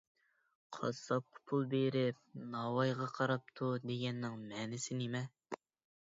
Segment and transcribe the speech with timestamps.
[0.75, 2.21] «قاسساپقا پۇل بېرىپ
[2.53, 5.23] ناۋايغا قاراپتۇ» دېگەننىڭ مەنىسى نېمە؟